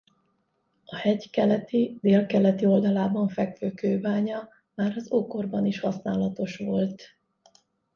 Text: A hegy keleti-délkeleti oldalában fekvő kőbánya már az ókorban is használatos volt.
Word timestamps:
A 0.85 0.95
hegy 0.95 1.29
keleti-délkeleti 1.29 2.65
oldalában 2.65 3.27
fekvő 3.27 3.71
kőbánya 3.71 4.49
már 4.75 4.93
az 4.97 5.11
ókorban 5.11 5.65
is 5.65 5.79
használatos 5.79 6.57
volt. 6.57 7.15